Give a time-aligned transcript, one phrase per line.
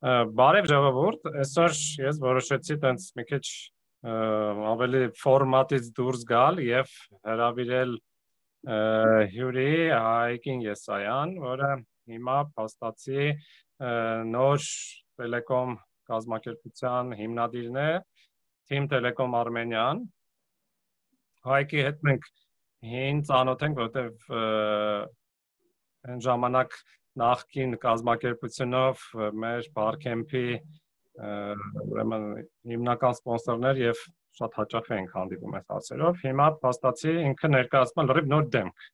[0.00, 3.46] Բարև ժողովուրդ, այսօր ես որոշեցի տենց մի քիչ
[4.70, 6.94] ավելի ֆորմատից դուրս գալ եւ
[7.28, 7.92] հրավիրել
[9.34, 11.68] հյուրի Հայկին Եսայան, որը
[12.14, 13.26] հիմա փաստացի
[14.32, 14.64] նոր
[15.20, 15.76] Telecom
[16.08, 17.90] կազմակերպության հիմնադիրն է,
[18.72, 20.00] Team Telecom Armenian։
[21.44, 22.30] Հայկի հետ մենք
[22.88, 24.32] հին ծանոթ ենք, որտեվ
[26.08, 26.80] այն ժամանակ
[27.18, 29.04] նախքին կազմակերպությունով
[29.42, 30.46] մեր Barcamp-ի
[31.20, 32.26] ուրեմն
[32.70, 34.02] հիմնական սպոնսորներ եւ
[34.38, 38.84] շատ հաճախ ենք հանդիպում այս հարցերով։ Հիմա փաստացի ինքը ներկայացնում է լրիվ նոր դեմք։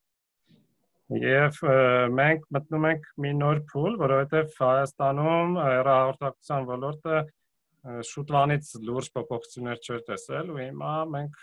[1.23, 1.59] Եվ
[2.19, 7.21] մենք մտնում ենք մի նոր փուլ, որովհետեւ Հայաստանում հեռահաղորդակցության ոլորտը
[7.87, 11.37] շուտվանից լուրջ փոփոխություններ չէր տեսել ու հիմա մենք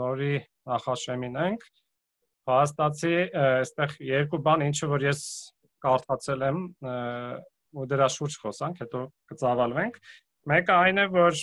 [0.00, 0.34] նորի
[0.70, 1.64] նախաշեմին ենք
[2.50, 5.22] փաստացի այստեղ երկու բան ինչը որ ես
[5.84, 6.58] կարդացել եմ
[7.80, 9.98] ու դրա շուրջ խոսանք, հետո կծավալվենք։
[10.50, 11.40] Մեկը այն է, որ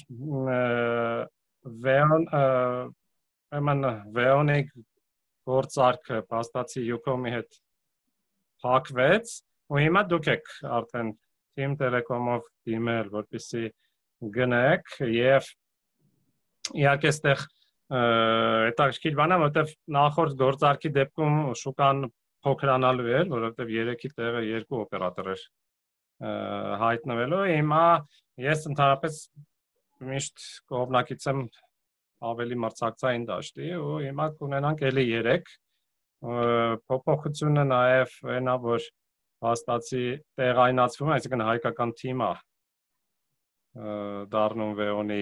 [1.87, 2.27] Veon
[3.47, 3.85] ուրեմն
[4.15, 4.59] Veon-ի
[5.47, 7.59] գործարքը փաստացի Ucom-ի հետ
[8.63, 9.35] փակվեց
[9.71, 11.13] ու հիմա դուք եք արդեն
[11.57, 13.63] Team Telecom-ով դիմել, որպեսզի
[14.35, 15.47] գնեք եւ
[16.77, 17.43] իհարկե այստեղ
[17.87, 22.01] հետաքրքիր բան է, որովհետեւ նախորդ գործարքի դեպքում շուկան
[22.45, 25.45] փոքրանալու էր, որովհետև 3-ի տեղը 2 օպերատոր էր
[26.83, 27.83] հայտնվելու։ Հիմա
[28.43, 29.21] ես ընդհանրապես
[30.07, 31.41] միշտ կողմնակից եմ
[32.27, 35.51] ավելի մրցակցային դաշտի ու հիմա կունենանք էլի 3
[36.89, 38.87] փոփոխությունը նաև այնա որ
[39.45, 40.05] հաստացի
[40.39, 42.31] տեղայնացվում, այսինքն հայկական թիմը
[44.33, 45.19] դառնում Վեոնի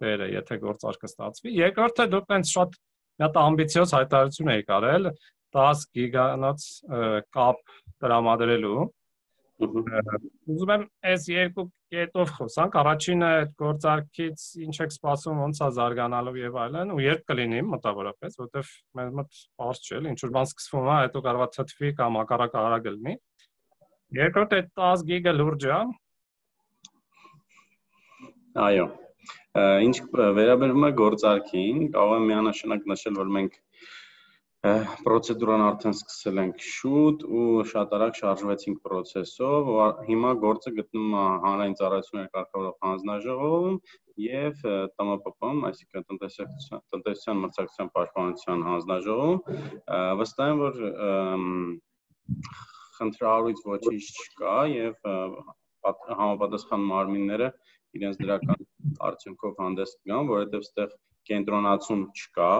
[0.00, 5.10] տերը, եթե գործարկը ստացվի։ Երկրորդը դուք այնց շատ մի հատ ամբիցիոզ հայտարարություն եք արել,
[5.58, 6.66] 10 գիգանոց
[7.36, 7.62] կապ
[8.02, 8.90] տրամադրելու
[9.62, 16.34] Ուզում եմ այս երկու կետով խոսանք։ Առաջինը այդ գործարքից ինչ եք սպասում, ոնց է զարգանալու
[16.40, 20.88] եւ այլն, ու երբ կլինի մոտավորապես, որովհեվ մեր մոտ բարձ չէ, ինչ որ բան սկսվում
[20.88, 23.14] է, հետո կարող է թթվի կամ ակարակ արագ լինի։
[24.18, 25.78] Երկրորդ այդ 10 գիգա լուրջ է։
[28.66, 28.86] Այո։
[29.86, 29.96] Ինչ
[30.40, 33.60] վերաբերում է գործարքին, կարող եմ միանշանակ նշել, որ մենք
[34.62, 39.70] պրոցեդուրան արդեն սկսել ենք շուտ ու շատ արագ շարժվեցինք process-ով,
[40.06, 43.80] հիմա գործը գտնում է հանրային ծառայությունների կարգավորող հանձնաժողովում
[44.24, 49.40] եւ ՏՄՊՊ-ում, այսինքն տնտեսական տնտեսության մրցակցության պաշտպանության հանձնաժողովում,
[50.22, 50.78] վստահ եմ, որ
[53.00, 55.10] խնդրահարույց ոչինչ չկա եւ
[56.22, 57.50] համապատասխան մարմինները
[57.98, 58.62] իրենց դրական
[59.10, 60.94] արդյունքով հանդես կգան, որովհետեւ այդտեղ
[61.32, 62.52] կենտրոնացում չկա,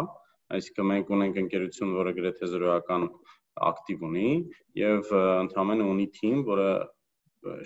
[0.59, 3.07] այսինքն մենք ունենք ընկերություն, որը գրեթե զրոյական
[3.73, 4.29] ակտիվ ունի
[4.81, 6.69] եւ ընդհանրապես ունի թիմ, որը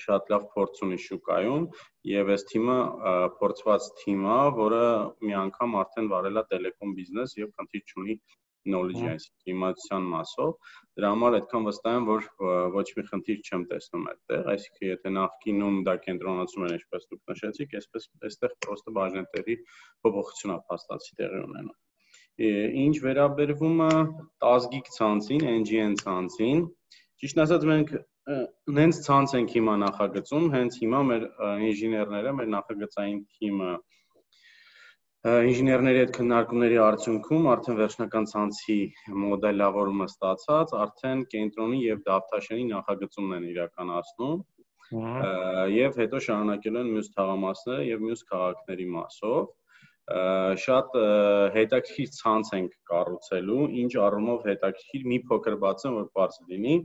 [0.03, 1.67] շատ լավ փորձ ունի շուկայում
[2.11, 2.79] եւ այս թիմը
[3.41, 4.83] փորձված թիմ է, որը
[5.29, 8.19] մի անգամ արդեն վարել է տելեկոմ բիզնես եւ խնդիր չունի
[8.67, 10.53] knowledge-ի, այսինքն իմացության մասով։
[10.99, 12.27] Դրա համար այդքան վստահ եմ, որ
[12.77, 17.81] ոչ մի խնդիր չեմ տեսնում այդտեղ, այսինքն եթե նախկինում դա կենտրոնացում էր, ինչպես դուք նշեցիք,
[17.83, 19.59] այսպես այստեղ պրոստը բաժնետերի
[20.03, 21.77] փոփոխություն է փաստացի տեղի ունենում
[22.37, 23.93] ինչ վերաբերվում է
[24.45, 26.63] տազգիկ ցանցին, NGN ցանցին,
[27.23, 27.93] ճիշտ ասած մենք
[28.77, 31.27] նենց ցանց ենք հիմա նախագծում, հենց հիմա մեր
[31.67, 33.71] ինժեներները, մեր նախագծային թիմը
[35.27, 38.77] ինժեներների հետ քննարկումների արդյունքում արդեն վերջնական ցանցի
[39.23, 44.45] մոդելավորումը ստացած, արդեն կենտրոնի եւ դավթաշենի նախագծումն են իրականացնում
[45.75, 49.49] եւ հետո շարունակելու են մյուս թաղամասները եւ մյուս քաղաքների մասով
[50.07, 50.93] շատ
[51.57, 56.77] հետաքրքիր ցանց ենք կառուցելու, ինչ առումով հետաքրքիր մի փոքր բացեմ, որ բարձ լինի։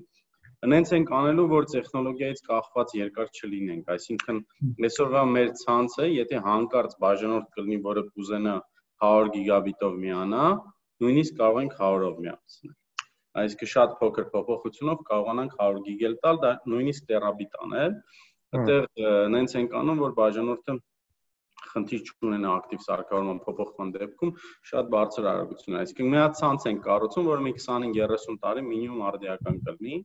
[0.72, 4.42] Հենց ենք անելու, որ տեխնոլոգիայից կախված երկար չլինենք, այսինքն
[4.88, 8.56] այսօրվա մեր ցանցը, եթե հանկարծ բաժանորդ կլինի, որը կուզենա
[9.06, 10.44] 100 գիգաբիտով միանա,
[11.02, 12.76] նույնիսկ կարող ենք 100-ով միացնել։
[13.42, 17.94] Այսինքն շատ փոքր փոփոխությունով կարողանանք 100 գիգել տալ, դա նույնիսկ տերաբիտ անել։
[18.52, 18.88] Այդտեղ
[19.34, 20.76] նենց ենք անում, որ բաժանորդը
[21.72, 24.32] խնդիր չունենա ակտիվ սարքավորման փոփոխման դեպքում
[24.72, 29.04] շատ բարձր արագություն է։ Այսինքն մի հատ ցանց են կառուցում, որը մի 25-30 տարի մինիմում
[29.12, 30.00] արդիական կլինի։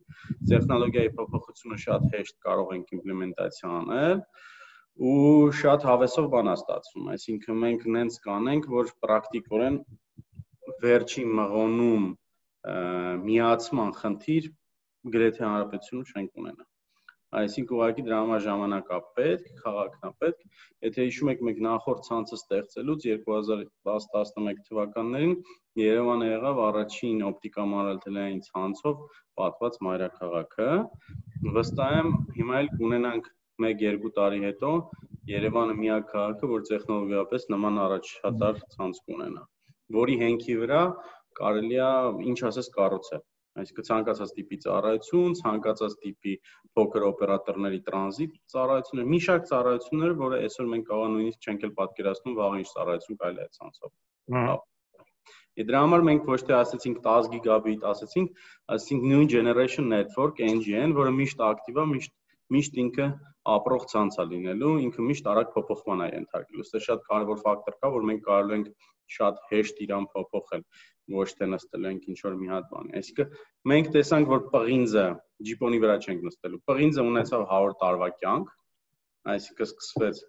[0.52, 4.22] Տեխնոլոգիայի փոփոխությունը շատ հեշտ կարող ենք իմպլեմենտացիա անել
[4.96, 9.76] ու շատ հավեսով բան է ստացվում։ Այսինքն մենք նենց կանենք, որ պրակտիկորեն
[10.86, 12.06] վերջին մղոնում
[13.26, 14.48] միացման խնդիր
[15.16, 16.66] գրեթե հանրապետությունում չենք ունենա
[17.36, 20.44] այսինքն ուղղակի դրա համար ժամանակ է պետք, քաղաքն է պետք։
[20.86, 25.34] Եթե հիշում եք, մենք նախորդ ցանցը ստեղծելուց 2010-11 թվականներին
[25.82, 29.04] Երևանը եղավ առաջին օպտիկամանրալտելային ցանցով
[29.40, 30.70] պատված մայրաքաղաքը։
[31.58, 32.10] Վստահ եմ,
[32.40, 33.30] հիմա էլ կունենանք
[33.66, 34.72] 1-2 տարի հետո
[35.36, 39.46] Երևանը միակ քաղաքը, որ տեխնոլոգիապես նման առաջատար ցանց կունենա,
[40.00, 40.82] որի հենքի վրա
[41.40, 41.94] կարելի է
[42.32, 43.24] ինչ ասես կառուցել
[43.62, 46.34] այսինքն ցանկացած տիպի ծառայություն, ցանկացած տիպի
[46.76, 52.38] փոքր օպերատորների տրանզիտ ծառայություններ, մի շարք ծառայություններ, որը այսօր մենք կարող նույնիսկ չենք էլ պատկերացնում
[52.40, 53.92] վաղ ինչ ծառայություն կարելի է ցանցով։
[54.36, 54.56] Հա։
[55.56, 58.40] Դրա համար մենք ոչ թե ասացինք 10 գիգաբիտ, ասացինք,
[58.76, 62.12] ասացինք new generation network NGN, որը միշտ ակտիվ է, միշտ
[62.54, 63.06] միշտ ինքը
[63.52, 67.90] ապրող ցանց է լինելու, ինքը միշտ արագ փոփոխման է ենթարկելու։ Սա շատ կարևոր ֆակտոր կա,
[67.96, 68.68] որ մենք կարող ենք
[69.16, 70.62] շատ հեշտ իրան փոփոխել
[71.16, 73.34] ոչ թե նստել ենք ինչ որ մի հատ բանի։ Այսինքն
[73.70, 75.04] մենք տեսանք, որ պղինձը
[75.50, 78.50] ջիպոնի վրա չենք նստելու։ Պղինձը ունեցավ 100 տարվա կյանք,
[79.36, 80.24] այսինքն սկսվեց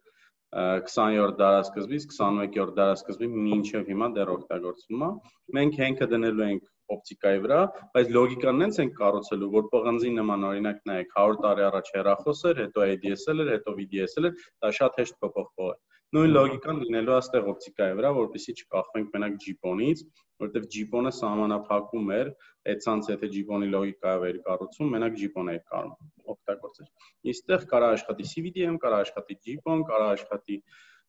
[0.55, 5.09] 20-րդ դարաշրջանից 21-րդ դարաշրջանի մինչև հիմա դեռ օգտագործվում է։
[5.57, 7.59] Մենք հենքը դնելու ենք օպտիկայի վրա,
[7.97, 12.61] բայց լոգիկան նենց ենք կառուցելու, որ պղնձի նման օրինակ նայեք 100 տարի առաջ հեռախոս էր,
[12.63, 15.77] հետո ADSL էր, հետո VDSL էր, դա շատ հեշտ փոփոխվող է։
[16.15, 20.03] Նույն լոգիկան լինելու է այստեղ օպտիկայի վրա, որովհետեւ չկախվենք մենակ GPON-ից,
[20.43, 22.29] որովհետեւ GPON-ը սահմանափակում էր,
[22.71, 26.87] այդ ցանցը եթե GPON-ի լոգիկայով էր կառուցում, մենակ GPON-ը էր կարող օգտագործել։
[27.33, 30.57] Իստեղ կարա աշխատի CVDM, կարա աշխատի GPON, կարա աշխատի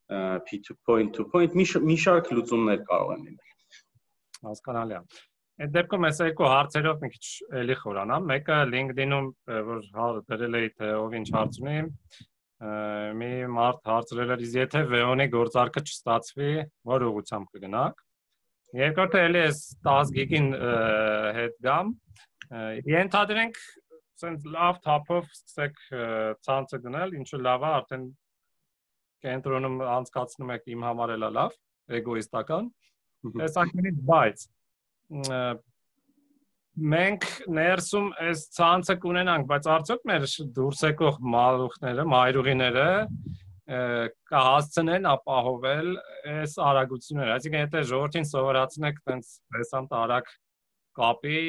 [0.08, 0.76] P2
[1.14, 3.48] to point, մի շարք լուծումներ կարող են լինել։
[4.48, 5.02] Հասկանալի է։
[5.58, 7.28] Այդ դեպքում ես երկու հարցերով մի քիչ
[7.60, 9.30] էլի խորանամ։ Մեկը LinkedIn-ում
[9.68, 11.78] որ հար դրել էի թե ով ինչ հարց ունի,
[12.58, 16.52] մի մարդ հարցրել էր, եթե VEON-ի գործարքը չստացվի,
[16.90, 18.00] որ ուղությամբ կգնաք։
[18.78, 20.48] Երկրորդը էլի էս 10 գիգին
[21.38, 21.92] հետ գամ։
[22.92, 23.60] Ենթադրենք,
[24.18, 25.78] ասենք լավ թափով սկսեք
[26.48, 28.04] ցանցը գնել, ինչու լավ է, արդեն
[29.28, 31.56] կենտրոնում անցկացնում եք իմ համար էլա լավ,
[31.98, 32.68] էգոիստական։
[33.38, 34.44] Տեսանկյունից բայց
[36.78, 37.24] մենք
[37.58, 40.26] ներսում այս ցանցը կունենանք, բայց արդյոք մեր
[40.58, 42.86] դուրս եկող մալուխները, մայրուղիները
[43.68, 45.88] կհասցնեն ապահովել
[46.32, 50.30] այս արագությունները։ Այսինքն եթե ժողովրդին սովորացնեք տենց հեսանտ արագ
[50.98, 51.40] կապի,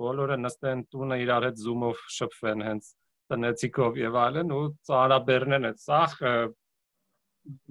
[0.00, 2.90] բոլորը նստեն տունը իրար հետ Zoom-ով շփվեն հենց
[3.34, 6.18] տնեցիկով եւ այլն ու ծարաբերնեն այդ սախ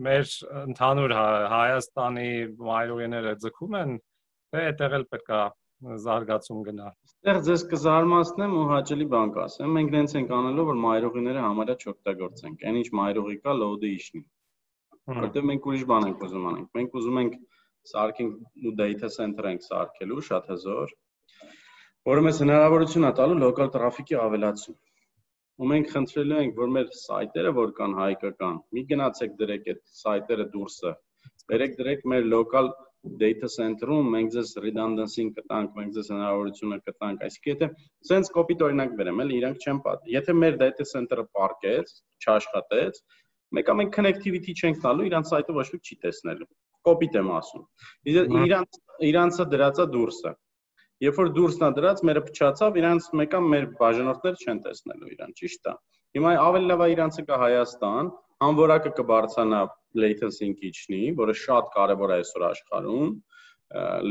[0.07, 0.31] մեր
[0.63, 1.13] ընդհանուր
[1.53, 2.31] Հայաստանի
[2.69, 3.93] մայրուղիները ձգում են,
[4.53, 5.41] թե այդտեղ էլ պետքա
[5.83, 11.41] զարգացում գնա։ Այստեղ ձեզ կզարմացնեմ ու հաճելի բան կասեմ։ Մենք նենց ենք անելով, որ մայրուղիները
[11.43, 14.21] համարյա չօգտագործենք։ Այն ինչ մայրուղի կա, լոուդը իշնի։
[15.23, 17.33] Որտեղ մենք ուրիշ բան ենք ուզում անենք։ Մենք ուզում ենք
[17.91, 20.93] սարքենք ու data center ենք սարքելու շատ հզոր,
[22.09, 24.77] որը մեզ հնարավորություն է տալու local traffic-ի ավելացում։
[25.63, 30.47] Ու մենք խնդրելու ենք, որ մեր սայթերը, որ կան հայկական, մի գնացեք դրեք այդ սայթերը
[30.55, 30.93] դուրսը։
[31.51, 32.71] Բերեք դրեք մեր local
[33.03, 37.67] data center-ում մենք ձեզ redundancy-ին կտանք, մենք ձեզ հնարավորությունը կտանք, այսինքն եթե
[38.09, 41.91] sense copy օրինակ վերեմ, էլի իրանք չեն պատ։ Եթե մեր data center-ը պարկեց,
[42.23, 43.01] չաշխատեց,
[43.59, 46.49] մեկը մենք connectivity չենք տալու, իրանց սայթը ոչ ոք չի տեսնելու։
[46.87, 47.67] Կոպիտ եմ ասում։
[48.43, 48.79] Իրանց
[49.09, 50.33] իրանցը դրածա դուրսը։
[51.03, 55.67] Երբ որ դուրսն է դրած, մերը փչացավ, իրանց մեկը մեր բաժանորդներ չեն տեսնելու իրան, ճիշտ
[55.67, 55.73] է։
[56.13, 58.11] Հիմա ավելի լավ է իրանցը կա Հայաստան,
[58.47, 59.61] անվորակը կբարձրանա
[60.03, 63.13] latency-ին իջնի, որը շատ կարևոր է այսօր աշխարհում,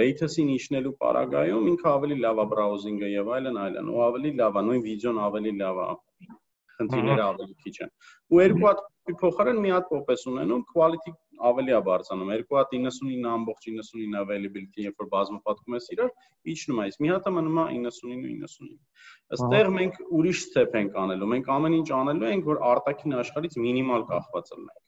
[0.02, 4.64] latency-ին իջնելու պարագայում ինքը ավելի լավ է browsing-ը եւ այլն այլն, ու ավելի լավ է,
[4.68, 5.86] նույն վիդեոն ավելի լավ է
[6.78, 7.92] խնդիրները ավելի քիչ են։
[8.32, 8.82] Ու երկու հատ
[9.22, 11.14] փոխարեն մի հատ pop-ես ունենում, quality
[11.48, 16.12] ավելի է բարձրանում։ Երկու հատ 99.99 availability, երբ որ բազմապատկում ես իրար,
[16.52, 18.78] իջնում է։ Մի հատը մնում է 99.99։
[19.36, 24.08] Այստեղ մենք ուրիշ step ենք անելու։ Մենք ամեն ինչ անելու ենք, որ արտաքին աշխարհից մինիմալ
[24.12, 24.80] կախված լինենք։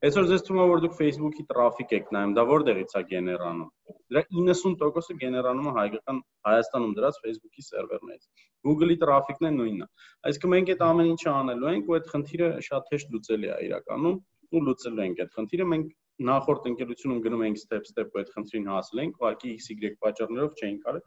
[0.00, 3.66] Այսօր ձեզ թվում է որ դուք Facebook-ի տրաֆիկ եք նայում, դա որտեղից է գեներանում։
[4.14, 9.88] Դրա 90%-ը գեներանում է հայկական Հայաստանում դրած Facebook-ի սերվերներից։ Google-ի տրաֆիկն է նույնն է։
[10.30, 14.16] Այսինքն մենք այդ ամեն ինչը անելու ենք ու այդ խնդիրը շատ հեշտ լուծելի է իրականում
[14.50, 15.92] ու լուծելու ենք այդ խնդիրը մենք
[16.30, 20.90] նախորդ ընկերությունում գնում ենք step step ու այդ խնդրին հասել ենք, ուղղակի XY պատճառներով չէինք
[20.90, 21.04] արել։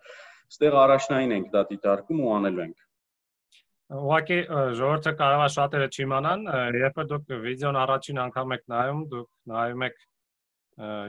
[0.53, 2.81] Ստեղ առաջնային ենք դա դիտարկում ու անելու ենք։
[3.93, 4.39] Ուղղակի
[4.79, 6.47] ժողովուրդը կարող է շատերը չիմանան,
[6.81, 9.99] երբ դուք վիդեոն առաջին անգամ եք նայում, դուք նայում եք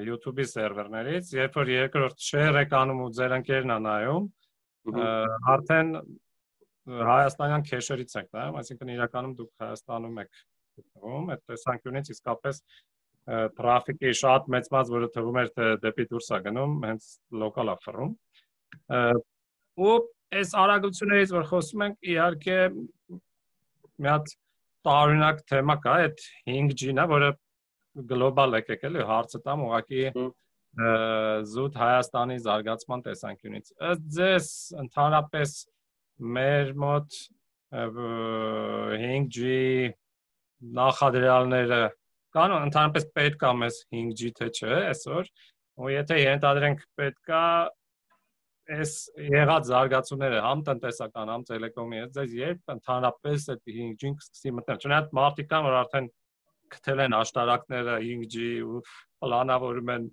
[0.05, 4.27] YouTube-ի սերվերներից, երբ որ երկրորդ share եք անում ու ձեր ընկերն է նայում,
[5.55, 5.95] արդեն
[6.85, 10.43] հայաստանյան քեշերից եք նայում, այսինքն իրականում դուք Հայաստանում եք
[10.79, 12.61] գտնվում, այդ տեսանկյունից իսկապես
[13.59, 17.07] տրաֆիկի շատ մեծ մաս, որը թվում էր թե դեպի դուրս է գնում, հենց
[17.43, 18.11] լոկալ է ֆռում։
[19.85, 19.95] Ու
[20.35, 22.59] այս արագություններից որ խոսում ենք, իհարկե
[24.05, 24.35] մի հատ
[24.85, 27.31] տարօրինակ թեմա կա, այդ 5G-ն է, որը
[28.11, 30.03] գլոբալ եկեք էլի հարցը տամ ուղղակի
[31.55, 34.49] զուտ Հայաստանի զարգացման տեսանկյունից։ Ըստ ձեզ
[34.83, 35.53] ընդհանրապես
[36.35, 37.19] մեր մոտ
[37.75, 39.55] 5G
[40.79, 41.81] նախադրյալները
[42.35, 45.33] կան ընդհանրապես պետք է մեզ 5G թե չէ այսօր
[45.85, 47.43] ու եթե ենթադրենք պետքա
[48.75, 55.11] այս եղած զարգացումները համ տնտեսական, համ տելեկոմի, այս երբ ընդհանրապես այդ 5G-ն կսկսի մտնել։ Չնայած
[55.19, 56.09] մարդիկ կան, որ արդեն
[56.75, 58.81] գտել են աշտարակները 5G ու
[59.25, 60.09] պլանավորում են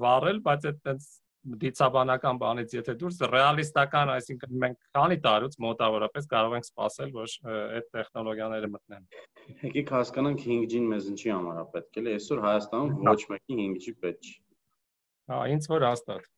[0.00, 1.10] վառել, բայց այդտենց
[1.46, 7.34] դիցաբանական բանից եթե դուրս ռեալիստական, այսինքն մենք քանի տարուց մոտավորապես կարող ենք սպասել, որ
[7.76, 9.04] այդ տեխնոլոգիաները մտնեն։
[9.66, 14.26] Եկեք հասկանանք 5G-ն մեզ ինչի համար է պետք է։ Այսօր Հայաստանում ոչ մեկի 5G պետք
[14.26, 14.34] չի։
[15.26, 16.32] Հա, ինձ որ հաստատ։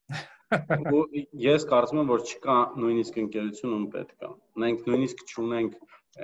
[1.44, 4.30] Ես կարծում եմ, որ չկա նույնիսկ ընկերություն ում պետք է։
[4.62, 5.74] Մենք նույնիսկ չունենք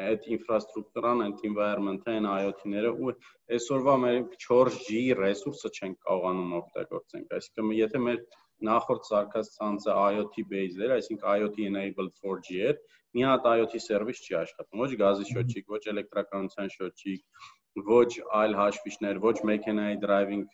[0.05, 3.13] այդ ինֆրաստրուկտուրան, այդ environment-ը, այն IoT-ները ու
[3.57, 8.23] այսօրվա մեր 4G ռեսուրսը չենք կարողանում օգտագործենք։ Այսինքն եթե մեր
[8.69, 12.79] նախորդ սարքած ցանցը IoT based էր, այսինքն IoT enabled 4G էր,
[13.15, 17.51] մի հատ IoT service չի աշխատում, ոչ գազի շոթչիկ, ոչ էլեկտրականության շոթչիկ,
[17.91, 20.47] ոչ այլ հաշվիչներ, ոչ մեքենայի driving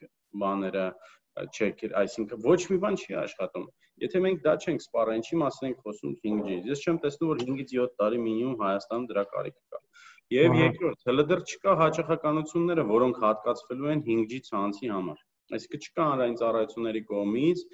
[0.42, 0.86] բաները,
[1.40, 3.66] չեկեր, այսինքն ոչ մի բան չի աշխատում։
[4.00, 7.74] Եթե մենք դա չենք սպառել, ինչի մասին ենք խոսում 5G։ Ես չեմ տեսնում, որ 5-ից
[7.76, 9.80] 7 տարի մինիմում Հայաստանում դրա կարիք կա։
[10.30, 15.22] Եվ երկրորդ, հələ դեռ չկա հաճախականությունները, որոնք հատկացվելու են 5G ցանցի համար։
[15.58, 17.64] Այսինքն չկա հանրային ծառայությունների կողմից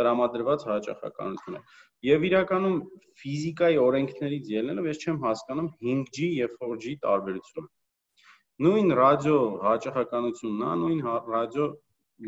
[0.00, 1.62] տրամադրված հաճախականություն է։
[2.10, 2.78] Եվ իրականում
[3.22, 7.68] ֆիզիկայի օրենքներից ելնելով ես չեմ հասկանում 5G եւ 4G տարբերությունը։
[8.64, 11.68] Նույն ռադիո հաճախականությունն է, նույն ռադիո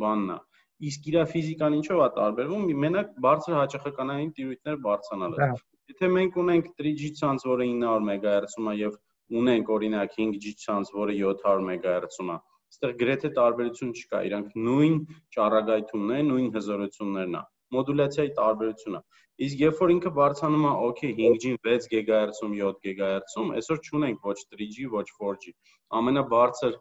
[0.02, 0.38] բանն է
[0.84, 5.46] իսկ իր ֆիզիկան ինչով է տարբերվում մենակ բարձր հաճախականային տիրույթներ բարձրանալը
[5.92, 8.98] եթե մենք ունենք 3G ցանց որը 900 MHz-ում է եւ
[9.40, 14.98] ունենք օրինակ 5G ցանց որը 700 MHz-ում է այստեղ գրեթե տարբերություն չկա իրանք նույն
[15.36, 17.42] ճառագայթումն է նույն հզորություններն է
[17.76, 19.00] մոդուլյացիայի տարբերությունը
[19.46, 24.36] իսկ երբ որ ինքը բարձրանում է okay 5G-ին 6 GHz-ում 7 GHz-ում այսօր չունենք ոչ
[24.52, 25.56] 3G ոչ 4G
[26.00, 26.78] ամենաբարձր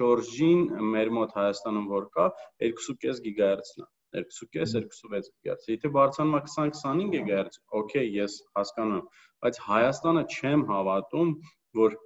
[0.00, 0.66] 4G-ին
[0.96, 2.26] մեր մոտ Հայաստանում որ կա
[2.66, 9.02] 2.5 GHz-ն է 2.5-2.6 GHz։ Եթե բարձրանում է 20-25 GHz, օքեյ, ես հասկանում,
[9.44, 11.32] բայց Հայաստանը չեմ հավատում,
[11.80, 11.96] որ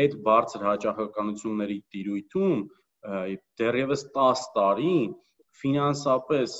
[0.00, 2.62] այդ բարձր հաճախականությունների տիրույթում
[3.60, 4.94] դեռևս 10 տարի
[5.60, 6.56] ֆինանսապես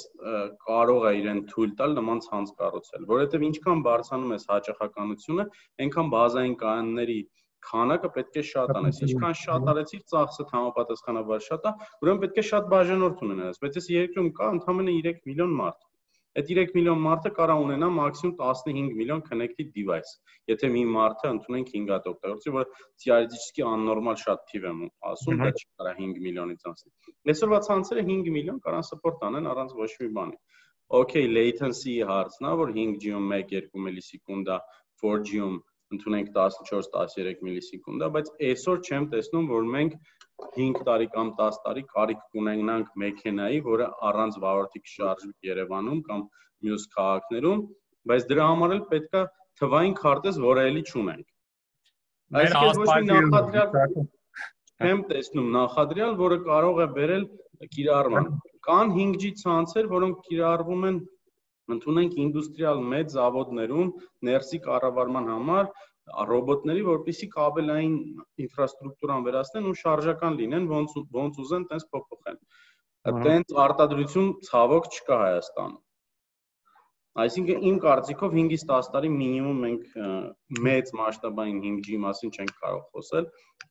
[0.66, 5.47] կարող է իրեն թույլ տալ նման ցանց կառուցել, որովհետև ինչքան բարձրանում է հաճախականությունը,
[5.85, 7.21] այնքան բազային կանոնների
[7.66, 11.73] քանակը պետք է շատանես։ Ինչքան շատ արեցիր, ծախսը համապատասխանաբար շատ է,
[12.04, 15.89] ուրեմն պետք է շատ բաժանորդ ունենաս, բայց այս երկրում կա ընդամենը 3 միլիոն մարդ։
[16.39, 20.13] Այդ 3 միլիոն մարդը կարա ունենա մաքսիմում 15 միլիոն connected device։
[20.51, 22.67] Եթե մի մարդը ընդունենք 5 հատ օգտագործի, որը
[23.05, 28.31] theoretically աննորմալ շատ թիվ եմ ասում, դա չի կարա 5 միլիոնից անցնի։ Այսօրվա ցանցերը 5
[28.37, 30.41] միլիոն կարան support անեն առանց ոչ մի բանի։
[31.01, 34.57] Okay, latency հարցն է, որ 5G-ում 1-2 միլիսեկունդա,
[35.03, 35.59] 4G-ում
[35.95, 39.95] ընդունենք 14-13 միլիսեկունդա, բայց այսօր չեմ տեսնում, որ մենք
[40.56, 46.25] 5 տարի կամ 10 տարի կարիք կունենանք մեքենայի, որը առանց վարորդի շարժի Երևանում կամ
[46.66, 47.61] մյուս քաղաքներում,
[48.11, 49.23] բայց դրա համար էլ պետքա
[49.61, 51.28] թվային քարտեզ, որը էլի չունենք։
[52.40, 54.09] Այսինքն ոչ մի նախադրյալ
[54.80, 57.25] չեմ տեսնում նախադրյալ, որը կարող է բերել
[57.75, 58.28] կիրառման։
[58.66, 61.00] Կան 5G ցանցեր, որոնք կիրառվում են
[61.75, 63.90] ընդունենք ինդուստրիալ մեծ զավոդներում
[64.28, 65.68] ներսի կառավարման համար
[66.31, 67.95] ռոբոտների, որպիսի կաբելային
[68.45, 72.40] ինֆրաստրուկտուրան վերացնեն ու շարժական լինեն, ոնց ոնց ուզեն, տենց փոփոխեն։
[73.26, 75.79] Տենց արտադրություն ցավոք չկա Հայաստանում։
[77.21, 79.95] Այսինքն իմ կարծիքով 5-ից 10 տարի մինիմում մենք
[80.67, 83.31] մեծ մասշտաբային 5G մասին չենք կարող խոսել։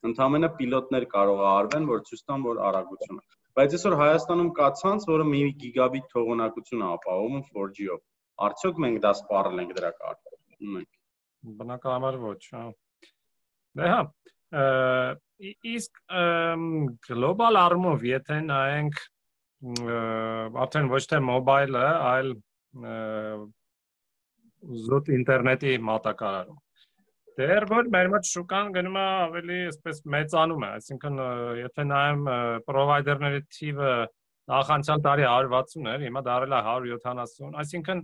[0.09, 3.23] Ընդհանրապես պիլոտներ կարող է արվեն, որ ցույց տան, որ արագությունը
[3.59, 7.99] Բայց այսօր Հայաստանում կա ցանց, որը 1 գիգաբիտ թողունակություն է ապահովում 4G-ով։
[8.47, 10.98] Արդյոք մենք դա սպառել ենք դրա կարգը։ Ունենք։
[11.59, 12.63] Բնականաբար ոչ, հա։
[13.79, 13.99] Դե հա,
[15.73, 16.01] իսկ
[17.07, 19.03] գլոբալ առումով եթե նայենք
[20.63, 22.33] արդեն ոչ թե մոբայլը, այլ
[24.89, 26.59] զոտ ինտերնետի մատակարարում
[27.39, 31.19] Դեռ որ մեր մոտ շուկան գնում է ավելի այսպես մեծանում է, այսինքն
[31.59, 32.25] եթե նայեմ
[32.65, 33.91] պրովայդերների թիվը
[34.51, 38.03] նախանցյալ տարի 160 էր, հիմա դարել է 170, այսինքն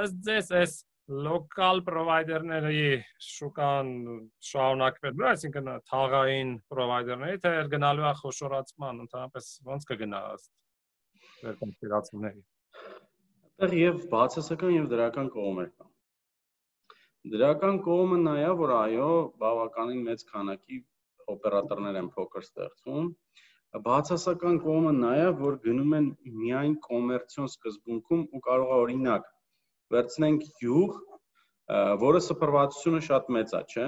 [0.00, 0.74] ըստ ձեզ այս
[1.08, 2.80] լոկալ պրովայդերների
[3.24, 3.90] շուկան
[4.50, 10.50] շարունակվելու, այսինքն թաղային պրովայդերների, թե գնալու է խոշորացման, ընդհանրապես ո՞նց կգնա ըստ
[11.42, 12.42] ձեր կոնսպիրացիաների։
[13.58, 15.88] Այդտեղ եւ բացասական եւ դրական կողմեր կան
[17.32, 19.08] Դրական կողմը նա է, որ այո,
[19.40, 20.76] բավականին մեծ քանակի
[21.32, 23.08] օպերատորներ են փոքր ստեղծում։
[23.88, 26.06] Բացասական կողմը նա է, որ գնում են
[26.44, 29.26] միայն կոմերցիոն սկզբունքում ու կարող է օրինակ
[29.94, 30.98] վերցնենք յուղ,
[32.02, 33.86] որը սփռվածությունը շատ մեծ է, չէ՞։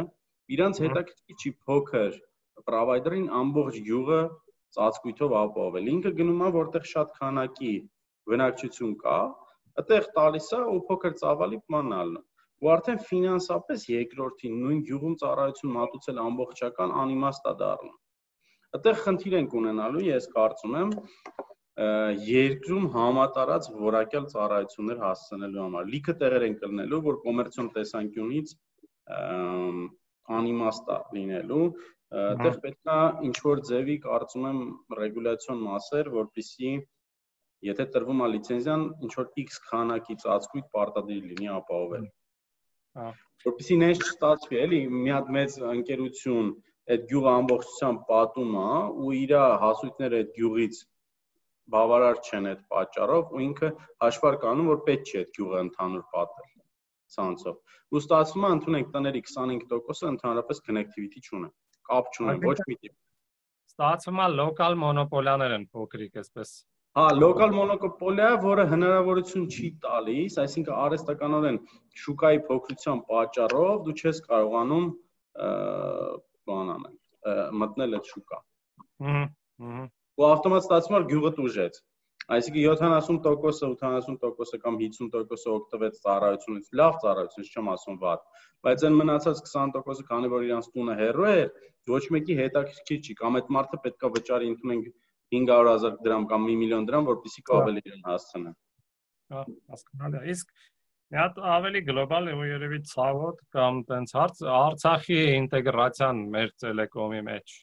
[0.57, 2.17] Իրանց հետաքրքիր չի փոքր
[2.71, 4.21] provider-ին ամբողջ գյուղը
[4.77, 7.75] ծածկույթով ապահովել։ Ինքը գնում է որտեղ շատ քանակի
[8.31, 9.19] բնակչություն կա,
[9.81, 12.19] այդտեղ տալիս է ու փոքր ծավալի պլանալն
[12.61, 17.95] ու արդեն ֆինանսապես երկրորդին նույն գյուղում ծառայություն մատուցել ամբողջական անիմաստ է դառնում։
[18.77, 20.93] Այդտեղ խնդիր ենք ունենալու, ես կարծում եմ,
[21.81, 28.53] երկրում համատարած որակյալ ծառայություններ հասցնելու համար։ Լիքը տեղեր են կլնելու, որ կոմերցիոն տեսանկյունից
[30.41, 31.65] անիմաստ լինելու,
[32.11, 32.95] Այդտեղ պետքա
[33.27, 34.63] ինչ որ ձևի կարծում եմ
[34.99, 36.71] ռեգուլյացիոն մասեր, որպիսի
[37.69, 42.09] եթե տրվում է լիցենզիան, ինչ որ X քանակի ծածկույթ պարտադիր լինի ապահովել։
[43.47, 46.51] Որպեսի նենց չստացվի, էլի մի հատ մեծ ընկերություն
[46.91, 48.73] այդ գյուղը ամբողջությամբ պատում է
[49.05, 49.35] ու իր
[49.65, 50.81] հասույթները այդ գյուղից
[51.75, 53.71] բավարար չեն այդ պատճառով ու ինքը
[54.05, 56.49] հաշվար կանում որ պետք չէ այդ գյուղը ընդհանուր պատել
[57.15, 57.57] ցանցով։
[57.91, 61.53] Ու ստացվում է ընդունենք տների 25%-ը ընդհանրապես connectivity չունեն
[61.91, 62.95] կապ չունեն ոչ մի տիպ։
[63.71, 66.53] Ստացվում է լոկալ մոնոպոլիաներ են փոքրիկ այսպես։
[66.99, 71.59] Հա, լոկալ մոնոպոլիա, որը հնարավորություն չի տալիս, այսինքն արհեստականորեն
[72.03, 74.89] շուկայի փոքրության պատճառով դու չես կարողանում
[76.51, 76.97] բան անել,
[77.63, 78.41] մտնել այդ շուկա։
[79.07, 79.23] Հհ,
[79.67, 79.87] հհ։
[80.21, 81.77] Ու ավտոմատ ստացվում է գյուղը դուժեց։
[82.31, 88.27] Այսինքն 70%-ը, 80%-ը կամ 50%-ը օգտվեց ծառայությունից, լավ ծառայությունից, չեմ ասում վատ,
[88.67, 91.49] բայց այն մնացած 20%-ը, քանի որ իրանց տունը հեռու էր,
[91.91, 94.93] ոչ մեկի հետաքրքիր չի, կամ այդ մարդը պետքա վճարի ընդունենք
[95.35, 98.55] 500.000 դրամ կամ 1 միլիոն դրամ, որպեսզի կաբելի իրեն հասցնեն։
[99.31, 100.55] Հա, հասկանալի է։ Իսկ
[101.11, 107.59] մի հատ ավելի գլոբալ ու երևի ցավոտ կամ տենց հարց Արցախի ինտեգրացիան մեր տելեկոմի մեջ։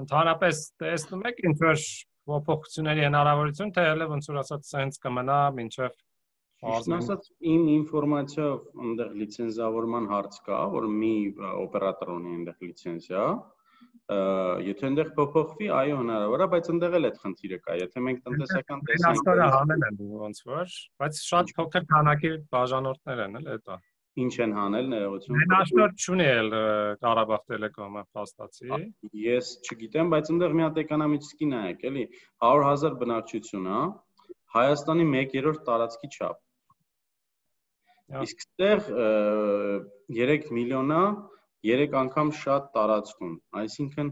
[0.00, 1.84] Ընդհանրապես տեսնում եք ինչ որ
[2.24, 6.02] փոփոխությունների հնարավորություն, թե հələ ոնց որ ասած սենց կմնա մինչև
[6.64, 11.10] Ճիշտ ասած, իմ ինֆորմացիով այնտեղ լիցենզավորման հարց կա, որ մի
[11.60, 13.24] օպերատոր ունի այնտեղ լիցենզիա,
[14.64, 18.84] եթե այնտեղ փոփոխվի, այո, հնարավոր է, բայց այնտեղ էլ այդ խնդիրը կա։ Եթե մենք տնտեսական
[18.90, 23.78] տեսանք, հանել են ոնց որ, բայց շատ փոքր քանակի բաժանորդներ են, էլ դա
[24.14, 26.48] ինչ են հանել ներողություն։ Մենաշնորհ չունի էլ
[27.02, 28.68] Ղարաբաղ Տելեկոմը փաստացի։
[29.24, 32.04] Ես չգիտեմ, բայց այնտեղ մի հատ էկոնոմիկի նայեք, էլի
[32.44, 33.80] 100.000 բնակչություն, հա։
[34.54, 36.38] Հայաստանի 1/3 տարածքի չափ։
[38.24, 38.80] Իսկ այդտեղ
[40.14, 41.02] 3 միլիոնա
[41.66, 44.10] 3 անգամ շատ տարածքում, այսինքն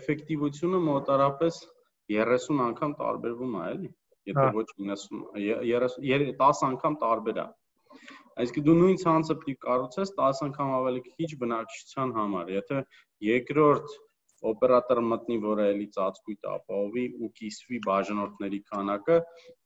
[0.00, 1.58] էֆեկտիվությունը մոտարապես
[2.16, 3.90] 30 անգամ տարբերվում է, էլի։
[4.30, 7.46] Եթե ոչ 90 30 10 անգամ տարբեր է։
[8.40, 12.78] Այսինքն դու նույն ցանցը պետք է կառուցես 10 անգամ ավելի քիչ բնակչության համար։ Եթե
[13.26, 13.96] երկրորդ
[14.50, 19.18] օպերատորը մտնի, որը էլի ծածկույթ ապահովի ու կիսվի բաժանորդների քանակը,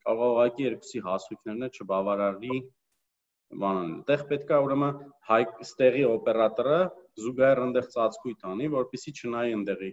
[0.09, 2.59] կարող ուղղակի երկուսի հասույթներն չբավարարի
[3.63, 6.81] բանան։ Այդտեղ պետք է ուրեմն հայ ստեղի օպերատորը
[7.25, 9.91] զուգահեռ այնտեղ ծածկույթ անի, որպեսզի չնայի այնտեղի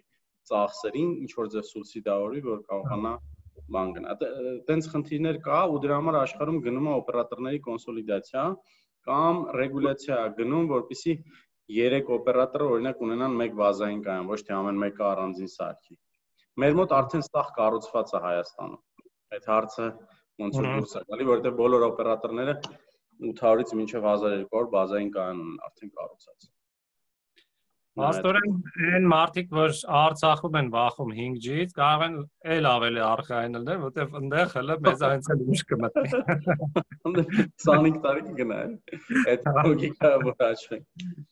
[0.52, 3.14] ծախսերին, ինչ որ ձև սուբսիդավորի, որ կարողանա
[3.76, 4.16] բան գնա։
[4.68, 8.46] Տենց խնդիրներ կա ու դրա համար աշխարհում գնում է օպերատորների կոնսոլիդացիա
[9.08, 11.16] կամ ռեգուլյացիա գնում, որպիսի
[11.72, 15.98] երեք օպերատորը օրինակ ունենան մեկ բազային կայան, ոչ թե ամեն մեկը առանձին սարքի։
[16.62, 19.86] Մեր մոտ արդեն ստախ կառուցված է Հայաստանում։ Այդ հարցը
[20.42, 22.56] ոնց որ դուրս է գալի, որովհետև բոլոր օպերատորները
[23.32, 26.50] 800-ից մինչև 1200 բազային կայան ունեն արդեն կառուցած։
[28.00, 28.54] Աստորեն
[28.96, 32.14] այն մարդիկ, որ Արցախում են վախում 5G-ից, կարող են
[32.56, 36.14] էլ ավելի արխային լինել, որտեվ այնտեղ հələ մեզ այնց էլ ուշ կմտնի։
[37.66, 38.62] 25 տարի կգնա,
[39.34, 40.82] այդ լոգիկա ոչի։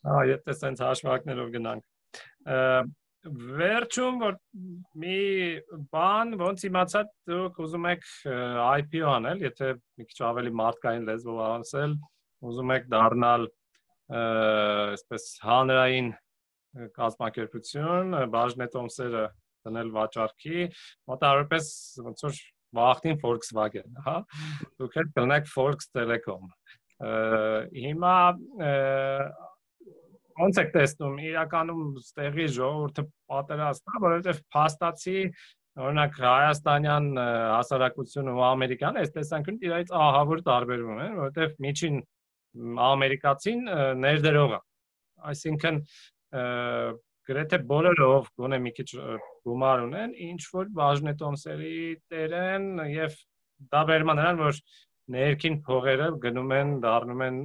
[0.04, 2.94] Հա, եթե sense հաշվարկներով գնանք։
[3.56, 4.36] Վերջում որ
[5.00, 5.18] մի
[5.96, 8.06] բան ոնց իմացա դուք ուզում եք
[8.68, 12.00] IPO անել, եթե մի քիչ ավելի մարդկային լեզվով ասել,
[12.48, 13.44] ուզում եք դառնալ
[14.10, 16.08] այսպես հանրային
[16.96, 19.26] կազմակերպություն, բաժնետոմսերը
[19.66, 20.64] դնել վաճառքի,
[21.10, 21.70] մոտավորապես
[22.06, 22.40] ոնց որ
[22.80, 24.16] վախտին Volkswagen, հա։
[24.80, 26.50] Դուք եք կնեք Volks Telecom։
[27.74, 28.16] Հիմա
[30.40, 35.16] ոնց եք տեսնում իրականում ստեղի ժողովուրդը պատերազմ, որովհետև փաստացի
[35.80, 42.00] օրինակ հայաստանյան հասարակությունը ու ամերիկան այս տեսանկյունից իրայից ահավոր տարբերվում են, որովհետև միջին
[42.86, 43.60] ամերիկացին
[44.00, 44.60] ներդրող է։
[45.30, 45.78] Այսինքն
[46.30, 48.88] գրեթե բոլորը ով գոնե մի քիչ
[49.46, 53.16] գումար ունեն, ինչ որ բաժնետոմսերի տեր են եւ
[53.74, 54.60] դա վերմա նրան որ
[55.10, 57.38] ներքին փողերը գնում են, դառնում են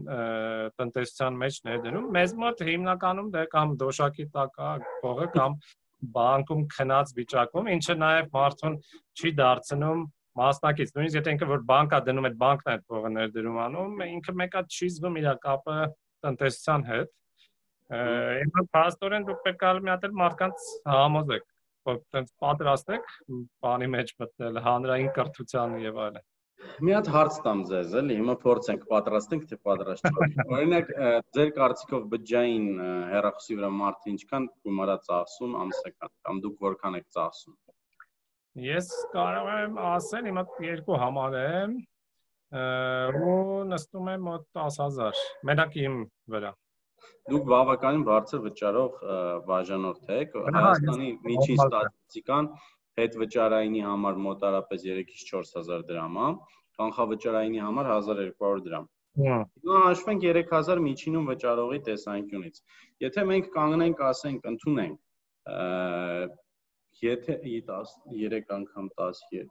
[0.80, 5.58] տնտեսության մեջ ներդնում։ Մեզ մոտ հիմնականում դե կամ դոշակի տակ է փողը կամ
[6.16, 8.76] բանկում քնած վիճակում, ինչը նաև մարդուն
[9.18, 14.02] չի դարձնում մասնակից։ Նույնիսկ եթե ինքը որ բանկա դնում այդ բանկն այդ փողը ներդրում անում,
[14.06, 15.78] ինքը մեկա չի զգում իր կապը
[16.26, 17.14] տնտեսության հետ
[17.94, 21.44] Հիմա փաստորեն դուք պետք է մի հատ էլ մարդկանց համոզեք,
[21.86, 23.12] որ այդպես պատրաստեք
[23.66, 26.26] բանի մեջ մտնել հանրային կրթության եւ այլն։
[26.82, 30.92] Մի հատ հարց տամ ձեզ, էլի, հիմա փորձենք պատրաստենք, թե պատրաստ չենք։ Օրինակ,
[31.38, 32.68] ձեր կարծիքով բջջային
[33.12, 37.56] հերախոսի վրա մարդը ինչքան գումարա ծախսում ամսական, կամ դուք որքան եք ծախսում։
[38.66, 41.80] Ես կարող եմ ասել, հիմա երկու համար եմ,
[43.30, 43.40] ու
[43.76, 46.56] նստում եմ մոտ 10000 մենակ իմ վրա
[47.32, 48.98] Դուք բավականին բարձր վճարող
[49.50, 52.50] բաժանորդ եք։ Հայաստանի միջին ստատիստիկան
[53.00, 56.28] հետ վճարայինի համար մոտարապես 3-ից 4000 դրամ է,
[56.80, 62.62] կանխավճարայինի համար 1200 դրամ։ Հիմա հաշվենք 3000 միջինում վճարողի տեսանկյունից։
[63.06, 64.98] Եթե մենք կանգնենք, ասենք, ընդունենք,
[67.06, 69.48] եթե 3 անգամ 12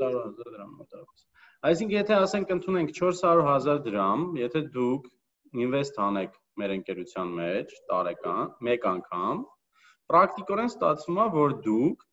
[0.00, 1.29] 400.000 դրամ մոտավորապես
[1.68, 5.08] Այսինքն եթե ասենք ընդունենք 400.000 դրամ, եթե դուք
[5.64, 9.42] ինվեստ անեք մեր ընկերության մեջ տարեկան, մեկ անգամ,
[10.12, 12.06] պրակտիկորեն ստացվում է, որ դուք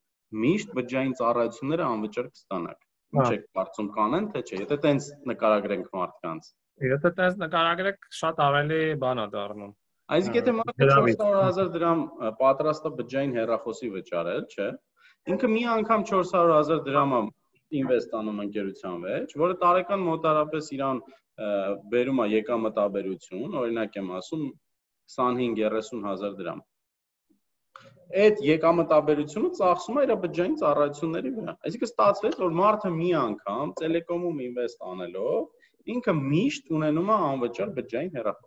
[0.44, 2.84] միշտ բջջային ծառայությունները անվճար կստանաք։
[3.16, 6.52] Ինչ եք կարծում կանեն, թե չէ։ Եթե տենց նկարագրենք մարդկանց։
[6.92, 9.72] Եթե տես նկարագրեք, շատ ավելի բան է դառնում։
[10.18, 12.04] Այսինքն եթե մարդը 400.000 դրամ
[12.44, 14.68] պատրաստ է բջջային հեռախոսի վճարել, չէ։
[15.32, 17.22] Ինքը մի անգամ 400.000 դրամը
[17.82, 21.02] ինվեստ անում ընկերության մեջ, որը տարեկան մոտարապես իրան
[21.92, 24.46] բերում է եկամտաբերություն, օրինակ եմ ասում
[25.18, 26.62] 25-30 հազար դրամ։
[28.24, 34.38] Այդ եկամտաբերությունը ծախսում է իր բջջային ծառայությունների վրա։ Այսինքն ստացվեց, որ մարդը մի անգամ տելեկոմում
[34.48, 38.47] ինվեստ անելով ինքը միշտ ունենում է անվճար բջջային հեռախոս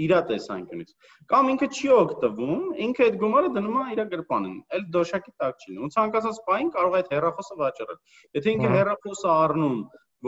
[0.00, 0.92] իր տեսանկյունից։
[1.32, 5.76] Կամ ինքը չի օգտվում, ինքը այդ գումարը դնում է իր գրպանին, այլ դոշակի տակ չի։
[5.84, 7.98] Ու ցանկացած բային կարող է այդ հեռախոսը վաճառել։
[8.38, 9.76] Եթե ինքը հեռախոսը առնում,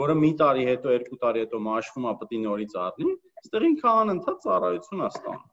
[0.05, 3.91] որը մի տարի հետո, երկու տարի հետո մաշվում է, պետք է նորից առնի, այստեղ ինքը
[4.05, 5.45] անընդհատ ծառայություն է ստանում։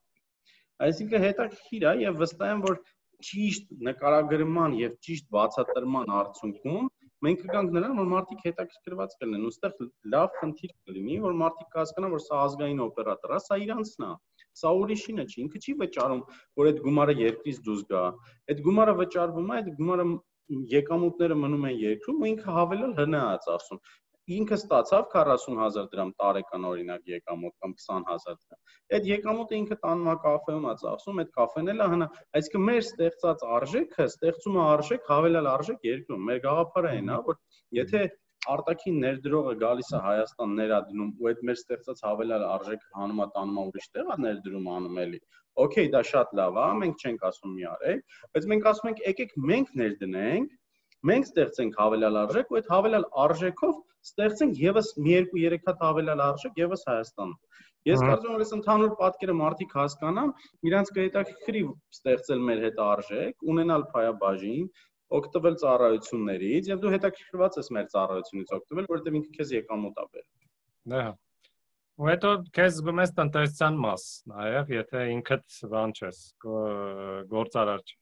[0.82, 2.78] Այսինքն հետաքրքիր է եւ վստահ եմ, որ
[3.22, 6.88] ճիշտ նկարագրման եւ ճիշտ բացատրման արդյունքում
[7.22, 9.76] մենք կգանք նրան, որ մարդիկ հետաքրքրված կլինեն, ուստեղ
[10.14, 14.12] լավ խնդիր կլինի, որ մարդիկ կհասկանան, որ սա ազգային օպերատոր է, սա իրանցն է։
[14.62, 16.22] Սա ուրիշինը չի, ինքը չի վճարում,
[16.60, 18.02] որ այդ գումարը երկրից դուրս գա։
[18.52, 20.06] Այդ գումարը վճարվում է, այդ գումարը
[20.72, 23.80] եկամուտները մնում են երկրում ու ինքը հավելել հնա է ծախսում
[24.30, 28.60] ինքը ստացավ 40000 դրամ տարեկան օրինակ եկամուտ կամ 20000 դրամ։
[28.96, 32.08] Այդ եկամուտը ինքը տանում է կաֆեում է ծախսում, այդ կաֆեն էլ է հնա,
[32.38, 37.40] այսինքն մեր ստեղծած արժեքը ստեղծում է արժեք, հավելյալ արժեք երկրում։ Մեր գաղափարը այն է, որ
[37.82, 38.02] եթե
[38.52, 43.60] արտաքին ներդրողը գալիս է Հայաստան ներադրում ու այդ մեր ստեղծած հավելյալ արժեքը հանում է տանում
[43.62, 45.20] ուրիշ տեղ է ներդրում անում էլի։
[45.62, 48.04] Okay, դա շատ լավ է, մենք չենք ասում մի արեք,
[48.34, 50.54] բայց մենք ասում ենք եկեք մենք ներդնենք
[51.10, 56.22] մենք ստեղծենք հավելյալ արժեք ու այդ հավելյալ արժեքով ստեղծենք եւս մի երկու երեք հատ հավելյալ
[56.26, 57.40] արժեք եւս Հայաստանում։
[57.82, 60.32] Ես կարծում եմ, որ այս ընդհանուր պատկերը մարդիկ հասկանան,
[60.70, 61.62] իրանց կհետաքրքրի
[61.96, 64.68] ստեղծել մեր հետ արժեք, ունենալ փայաբաժին,
[65.18, 70.94] օգտվել ծառայություններից եւ դու հետաքրքրված ես մեր ծառայությունից օգտվել, որովհետեւ ինքը քեզ եկամուտ է բերում։
[70.94, 71.02] Դա։
[72.02, 76.22] Ու հետո քեզ զգում ես տնտեսության մաս, նաեւ եթե ինքդ բան չես,
[77.34, 78.01] գործարար չես։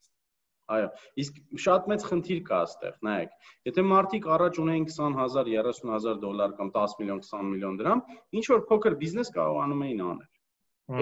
[0.70, 0.88] Այո,
[1.22, 3.33] իսկ շատ մեծ խնդիր կա այստեղ, նայեք։
[3.68, 8.02] Եթե մարդիկ առաջ ունեին 20000, 30000 դոլար կամ 10 միլիոն, 20 միլիոն դրամ,
[8.40, 10.30] ինչ որ փոքր բիզնես կարողանում էին անել։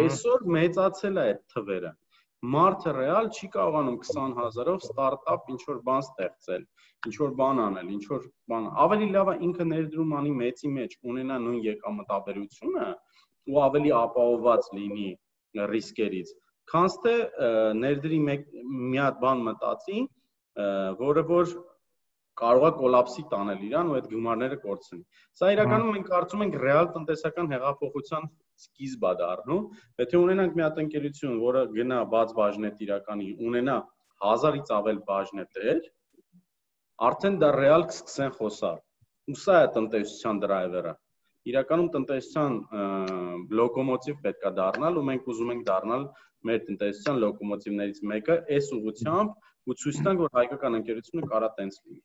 [0.05, 1.93] Այսօր մեծացել է այդ թվերը։
[2.55, 6.67] Մարդը ռեալ չի կարողանում 20000-ով ստարտափ ինչ որ բան ստեղծել,
[7.09, 10.95] ինչ որ բան անել, ինչ որ բան։ Ավելի լավ է ինքը ներդրում անի մեծի մեջ,
[11.13, 12.87] ունենա նույն եկամտաբերությունը
[13.49, 15.09] ու ավելի ապահովված լինի
[15.73, 16.37] ռիսկերից
[16.73, 17.15] քանց թե
[17.81, 20.05] ներդրի մի հատ բան մտածի,
[21.01, 21.53] որը որ
[22.39, 25.01] կարող է կոլապսի տանել իրան ու այդ գումարները կորցնի։
[25.39, 28.29] Սա իրականում մենք կարծում ենք ռեալ տնտեսական հեղափոխության
[28.63, 29.65] սկիզբ է դառնում։
[30.03, 33.77] Եթե ունենանք մի հատ ընկերություն, որը գնա բաց բաժնետ իրականի, ունենա
[34.29, 35.83] 1000-ից ավել բաժնետեր,
[37.09, 38.81] արդեն դա ռեալ կսկսեն խոսալ։
[39.29, 40.95] Ու սա է տնտեսության դրայվերը
[41.49, 42.57] իրականում տնտեսության
[43.59, 46.03] լոկոմոտիվ պետքա դառնալ ու մենք ուզում ենք դառնալ
[46.47, 49.35] մեր տնտեսության լոկոմոտիվներից մեկը այս ուղությամբ
[49.69, 52.01] ու ցույց տանք որ հայկական ընկերությունը կարա տենց լինի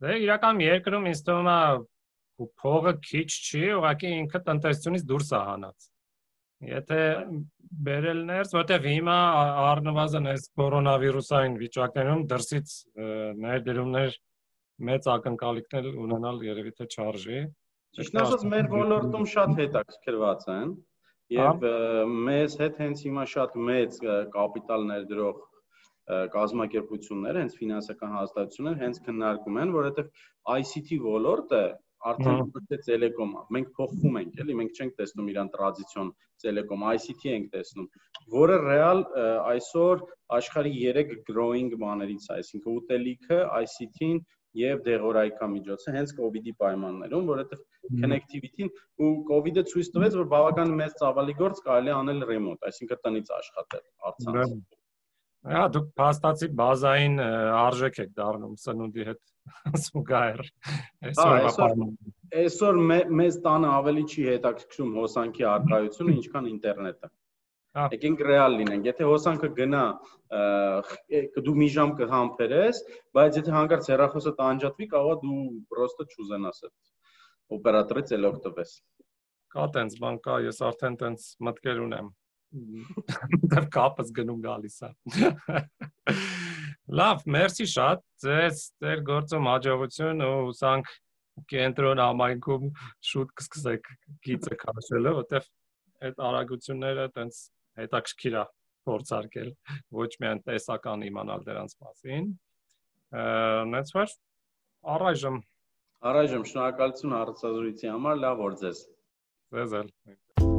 [0.00, 1.60] Դե իրական երկրում ինձ թվում է
[2.62, 5.88] փողը քիչ չի, ուղղակի ինքը տնտեսությունից դուրս է հանած։
[6.70, 7.00] Եթե
[7.88, 9.16] բերել ներս, որտեվ հիմա
[9.64, 12.74] առնվազն այս կորոնավիրուսային վիճակներում դրսից
[13.44, 14.16] ներդրումներ
[14.90, 17.40] մեծ ակնկալիքներ ունենալ երևի թե չարժի։
[18.00, 20.74] Ճիշտ ասած մեր ոլորտում շատ հետաքրքրված են
[21.34, 21.64] եւ
[22.30, 24.00] մեզ հետ հենց հիմա շատ մեծ
[24.34, 25.44] կապիտալ ներդրող
[26.34, 30.08] կազմակերպություններ, հենց ֆինանսական հաստատություններ հենց քննարկում են, որովհետեւ
[30.56, 31.62] ICT ոլորտը
[32.10, 36.12] արդեն ոչ թե Telecom, մենք փոխվում ենք, էլի, մենք չենք տեսնում իրան տրադիցիոն
[36.42, 37.88] Telecom, ICT ենք տեսնում,
[38.34, 39.02] որը ռեալ
[39.52, 40.04] այսօր
[40.40, 44.22] աշխարհի 3 growing բաներից է, այսինքն ուտելիքը, ICT-ին
[44.58, 47.62] եւ դեղորայքամիջոցը հենց COVID-ի պայմաններում, որովհետեւ
[48.02, 48.72] connectivity-ն
[49.06, 53.84] ու COVID-ը ցույց տվեց, որ բավական մեծ ծավալի գործ կարելի անել remote, այսինքն տնից աշխատել,
[54.10, 54.78] արցանց։
[55.40, 59.20] Հա, դուք փաստացի բազային արժեք եք դառնում սնունդի հետ
[59.84, 60.50] զուգահեռ։
[61.10, 61.70] Այսօր
[62.40, 62.80] այսօր
[63.20, 67.10] մեզ տանը ավելի չի հետաքրքրում հոսանքի արկայությունը, ինչքան ինտերնետը։
[67.70, 69.82] Եկենք ռեալ լինենք։ Եթե հոսանքը գնա,
[71.46, 72.80] դու մի ժամ կհամբերես,
[73.14, 78.72] բայց եթե հանկարծ հեռախոսը տանջատվի, կարող դու պրոստը չուզենաս այդ օպերատորից էլ օգտվես։
[79.54, 82.10] Կա տենց բան կա, ես արդեն տենց մտքեր ունեմ։
[83.54, 84.90] Դեռ կապս գնում գալիս է։
[87.00, 90.90] Լավ, մերսի շատ։ Ձեզ ձեր գործում հաջողություն ու ուսանք
[91.54, 92.66] կենտրոն համայնքում
[93.10, 93.90] շուտ կսկսեք
[94.26, 95.46] գիծը քաշելը, որտեվ
[96.10, 97.40] այդ արագությունները տենց
[97.80, 98.44] հետաքրքիր է
[98.90, 99.50] փորձարկել
[100.00, 102.30] ոչ միայն տեսական իմանալ դրանց մասին
[103.74, 104.14] նենց որ
[104.96, 105.42] առայժմ
[106.10, 108.86] առայժմ շնորհակալություն հարցազրույցի համար լավ օր ձեզ
[109.56, 110.49] ձեզ էլ